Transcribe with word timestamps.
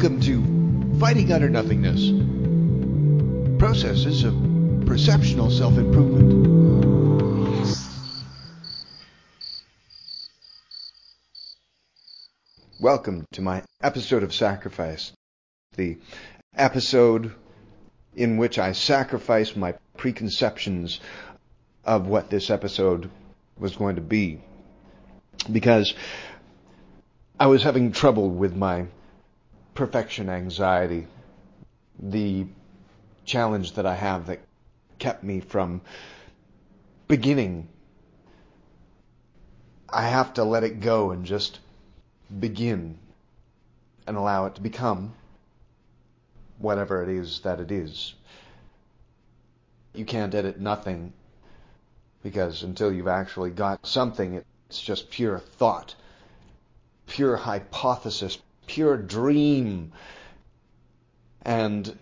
Welcome 0.00 0.22
to 0.22 0.98
Fighting 0.98 1.30
Utter 1.30 1.50
Nothingness 1.50 2.08
Processes 3.58 4.24
of 4.24 4.34
Perceptional 4.86 5.50
Self 5.50 5.76
Improvement. 5.76 7.76
Welcome 12.80 13.26
to 13.32 13.42
my 13.42 13.62
episode 13.82 14.22
of 14.22 14.32
Sacrifice, 14.32 15.12
the 15.76 15.98
episode 16.56 17.34
in 18.16 18.38
which 18.38 18.58
I 18.58 18.72
sacrifice 18.72 19.54
my 19.54 19.74
preconceptions 19.98 20.98
of 21.84 22.06
what 22.06 22.30
this 22.30 22.48
episode 22.48 23.10
was 23.58 23.76
going 23.76 23.96
to 23.96 24.00
be. 24.00 24.40
Because 25.52 25.92
I 27.38 27.48
was 27.48 27.62
having 27.62 27.92
trouble 27.92 28.30
with 28.30 28.56
my 28.56 28.86
perfection 29.80 30.28
anxiety, 30.28 31.06
the 31.98 32.44
challenge 33.24 33.72
that 33.72 33.86
I 33.86 33.94
have 33.94 34.26
that 34.26 34.40
kept 34.98 35.24
me 35.24 35.40
from 35.40 35.80
beginning. 37.08 37.66
I 39.88 40.02
have 40.02 40.34
to 40.34 40.44
let 40.44 40.64
it 40.64 40.80
go 40.80 41.12
and 41.12 41.24
just 41.24 41.60
begin 42.38 42.98
and 44.06 44.18
allow 44.18 44.44
it 44.44 44.56
to 44.56 44.60
become 44.60 45.14
whatever 46.58 47.02
it 47.02 47.08
is 47.08 47.40
that 47.40 47.58
it 47.58 47.72
is. 47.72 48.12
You 49.94 50.04
can't 50.04 50.34
edit 50.34 50.60
nothing 50.60 51.14
because 52.22 52.64
until 52.64 52.92
you've 52.92 53.08
actually 53.08 53.48
got 53.48 53.86
something, 53.86 54.44
it's 54.68 54.82
just 54.82 55.10
pure 55.10 55.38
thought, 55.38 55.94
pure 57.06 57.38
hypothesis, 57.38 58.36
pure 58.70 58.96
dream. 58.96 59.92
And 61.42 61.98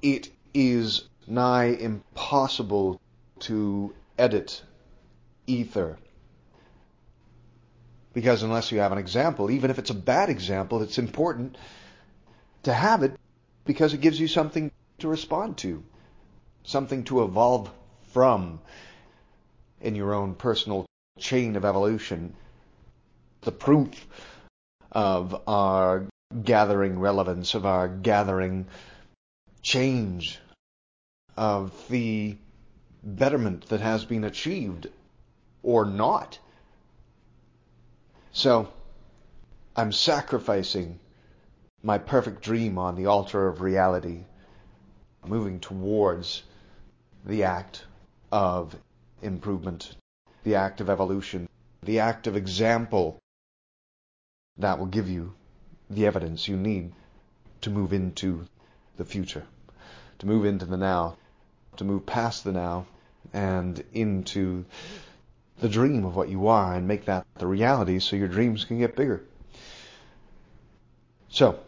it 0.00 0.30
is 0.54 1.08
nigh 1.26 1.66
impossible 1.66 3.00
to 3.40 3.94
edit 4.18 4.62
ether. 5.46 5.98
Because 8.14 8.42
unless 8.42 8.72
you 8.72 8.78
have 8.80 8.92
an 8.92 8.98
example, 8.98 9.50
even 9.50 9.70
if 9.70 9.78
it's 9.78 9.90
a 9.90 9.94
bad 9.94 10.30
example, 10.30 10.82
it's 10.82 10.98
important 10.98 11.56
to 12.62 12.72
have 12.72 13.02
it 13.02 13.14
because 13.66 13.92
it 13.92 14.00
gives 14.00 14.18
you 14.18 14.26
something 14.26 14.72
to 14.98 15.08
respond 15.08 15.58
to, 15.58 15.82
something 16.64 17.04
to 17.04 17.22
evolve 17.22 17.70
from 18.12 18.60
in 19.80 19.94
your 19.94 20.14
own 20.14 20.34
personal 20.34 20.86
chain 21.18 21.56
of 21.56 21.64
evolution. 21.64 22.34
The 23.42 23.52
proof 23.52 24.06
of 24.92 25.42
our 25.46 26.06
gathering 26.44 26.98
relevance, 26.98 27.54
of 27.54 27.66
our 27.66 27.88
gathering 27.88 28.66
change, 29.62 30.38
of 31.36 31.72
the 31.88 32.36
betterment 33.02 33.68
that 33.68 33.80
has 33.80 34.04
been 34.04 34.24
achieved 34.24 34.86
or 35.62 35.84
not. 35.84 36.38
So, 38.32 38.72
I'm 39.76 39.92
sacrificing 39.92 40.98
my 41.82 41.98
perfect 41.98 42.42
dream 42.42 42.78
on 42.78 42.94
the 42.94 43.06
altar 43.06 43.48
of 43.48 43.60
reality, 43.60 44.24
moving 45.26 45.60
towards 45.60 46.42
the 47.24 47.44
act 47.44 47.84
of 48.30 48.76
improvement, 49.22 49.94
the 50.44 50.54
act 50.54 50.80
of 50.80 50.90
evolution, 50.90 51.48
the 51.82 52.00
act 52.00 52.26
of 52.26 52.36
example 52.36 53.18
that 54.60 54.78
will 54.78 54.86
give 54.86 55.08
you 55.08 55.32
the 55.88 56.06
evidence 56.06 56.48
you 56.48 56.56
need 56.56 56.92
to 57.62 57.70
move 57.70 57.92
into 57.92 58.46
the 58.96 59.04
future, 59.04 59.44
to 60.18 60.26
move 60.26 60.44
into 60.44 60.64
the 60.64 60.76
now, 60.76 61.16
to 61.76 61.84
move 61.84 62.06
past 62.06 62.44
the 62.44 62.52
now 62.52 62.86
and 63.32 63.82
into 63.92 64.64
the 65.60 65.68
dream 65.68 66.04
of 66.04 66.16
what 66.16 66.28
you 66.28 66.48
are 66.48 66.74
and 66.74 66.88
make 66.88 67.04
that 67.04 67.26
the 67.34 67.46
reality 67.46 67.98
so 67.98 68.16
your 68.16 68.28
dreams 68.28 68.64
can 68.64 68.78
get 68.78 68.96
bigger. 68.96 69.22
So, 71.28 71.58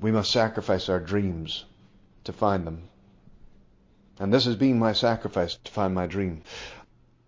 we 0.00 0.10
must 0.10 0.30
sacrifice 0.30 0.88
our 0.88 1.00
dreams 1.00 1.64
to 2.24 2.32
find 2.32 2.66
them. 2.66 2.82
And 4.18 4.32
this 4.32 4.44
has 4.44 4.56
been 4.56 4.78
my 4.78 4.92
sacrifice 4.92 5.58
to 5.64 5.72
find 5.72 5.94
my 5.94 6.06
dream. 6.06 6.42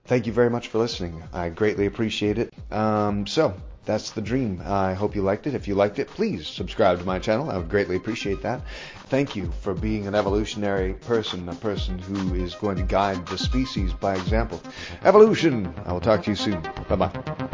Thank 0.07 0.27
you 0.27 0.33
very 0.33 0.51
much 0.51 0.69
for 0.69 0.79
listening. 0.79 1.23
I 1.33 1.49
greatly 1.49 1.87
appreciate 1.87 2.39
it. 2.39 2.53
Um, 2.71 3.27
so, 3.27 3.55
that's 3.87 4.11
the 4.11 4.21
dream. 4.21 4.61
I 4.65 4.95
hope 4.95 5.15
you 5.15 5.23
liked 5.23 5.47
it. 5.47 5.55
If 5.55 5.69
you 5.69 5.75
liked 5.77 5.99
it, 6.01 6.09
please 6.09 6.47
subscribe 6.47 6.99
to 6.99 7.05
my 7.05 7.19
channel. 7.21 7.51
I 7.51 7.57
would 7.57 7.69
greatly 7.69 7.97
appreciate 7.97 8.43
that. 8.43 8.61
Thank 9.09 9.37
you 9.37 9.53
for 9.63 9.75
being 9.75 10.09
an 10.09 10.15
evolutionary 10.15 10.95
person, 10.95 11.49
a 11.49 11.55
person 11.55 11.99
who 11.99 12.35
is 12.35 12.57
going 12.57 12.77
to 12.77 12.83
guide 12.83 13.25
the 13.27 13.39
species 13.39 13.93
by 13.93 14.17
example. 14.17 14.61
Evolution! 15.05 15.73
I 15.87 15.93
will 15.93 16.01
talk 16.01 16.25
to 16.25 16.31
you 16.31 16.37
soon. 16.37 16.61
Bye 16.89 16.97
bye. 16.97 17.46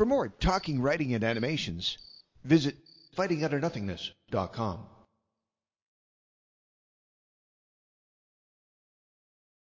For 0.00 0.06
more 0.06 0.30
talking, 0.30 0.80
writing, 0.80 1.12
and 1.12 1.22
animations, 1.22 1.98
visit 2.42 2.74
fightingutternothingness.com. 3.18 4.86